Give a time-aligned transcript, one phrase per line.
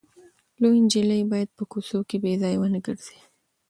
[0.61, 3.17] لويه نجلۍ باید په کوڅو کې بې ځایه ونه ګرځي.